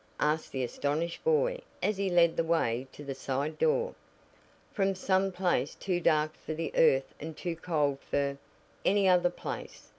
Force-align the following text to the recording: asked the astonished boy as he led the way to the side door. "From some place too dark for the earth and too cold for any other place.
asked 0.19 0.51
the 0.51 0.63
astonished 0.63 1.23
boy 1.23 1.59
as 1.83 1.95
he 1.95 2.09
led 2.09 2.35
the 2.35 2.43
way 2.43 2.87
to 2.91 3.03
the 3.05 3.13
side 3.13 3.59
door. 3.59 3.93
"From 4.73 4.95
some 4.95 5.31
place 5.31 5.75
too 5.75 5.99
dark 5.99 6.33
for 6.35 6.55
the 6.55 6.71
earth 6.75 7.13
and 7.19 7.37
too 7.37 7.55
cold 7.55 7.99
for 7.99 8.39
any 8.83 9.07
other 9.07 9.29
place. 9.29 9.89